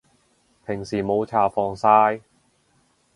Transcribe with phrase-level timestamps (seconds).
[0.65, 2.23] 平時冇搽防曬